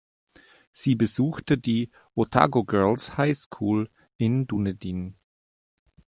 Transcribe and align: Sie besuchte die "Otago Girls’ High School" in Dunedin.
Sie 0.71 0.95
besuchte 0.95 1.59
die 1.59 1.91
"Otago 2.15 2.63
Girls’ 2.65 3.17
High 3.19 3.37
School" 3.37 3.87
in 4.17 4.47
Dunedin. 4.47 5.13